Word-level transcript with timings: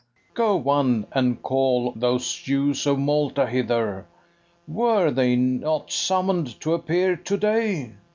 ]Go 0.33 0.55
one 0.55 1.05
and 1.11 1.39
call 1.43 1.93
those 1.95 2.33
Jews 2.35 2.87
of 2.87 2.97
Malta 2.97 3.45
hither: 3.45 4.07
Were 4.67 5.11
they 5.11 5.35
not 5.35 5.91
summon'd 5.91 6.59
to 6.61 6.73
appear 6.73 7.15
to 7.17 7.37
day? 7.37 7.93